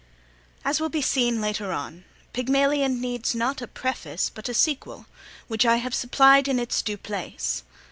As 0.65 0.79
will 0.79 0.89
be 0.89 1.03
seen 1.03 1.41
later 1.41 1.71
on, 1.71 2.05
Pygmalion 2.33 2.99
needs, 2.99 3.35
not 3.35 3.61
a 3.61 3.67
preface, 3.67 4.31
but 4.33 4.49
a 4.49 4.53
sequel, 4.55 5.05
which 5.47 5.63
I 5.63 5.75
have 5.75 5.93
supplied 5.93 6.47
in 6.47 6.57
its 6.57 6.81
due 6.81 6.97
place. 6.97 7.61